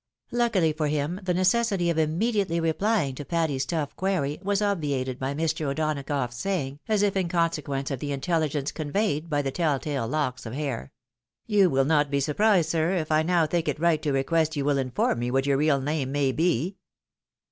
Luckily 0.31 0.73
for 0.73 0.89
bim 0.89 1.19
the 1.21 1.33
necessity 1.35 1.91
of 1.91 1.99
immediately 1.99 2.59
replying 2.59 3.13
to, 3.13 3.23
Patty's 3.23 3.67
tough 3.67 3.95
query 3.95 4.39
was 4.41 4.59
obviated 4.59 5.19
by 5.19 5.35
Mr. 5.35 5.67
O'Donagough's 5.67 6.37
saying, 6.37 6.79
as 6.87 7.03
if 7.03 7.15
in 7.15 7.27
consequence 7.27 7.91
of 7.91 8.01
Hid 8.01 8.09
intelligence 8.09 8.71
conveyed 8.71 9.29
by 9.29 9.43
the 9.43 9.51
tell 9.51 9.77
tale 9.77 10.07
locks 10.07 10.47
of 10.47 10.53
hair," 10.53 10.91
You 11.55 11.69
will 11.69 11.85
not 11.85 12.09
be 12.09 12.19
surprised, 12.19 12.71
sir, 12.71 12.93
if 12.95 13.11
I 13.11 13.21
now 13.21 13.45
think 13.45 13.67
it 13.67 13.79
right 13.79 14.01
to 14.01 14.11
request 14.11 14.55
you 14.55 14.65
will 14.65 14.79
inform 14.79 15.19
me 15.19 15.29
what 15.29 15.45
your 15.45 15.57
real 15.57 15.79
name 15.79 16.11
may 16.13 16.31
fes 16.31 16.73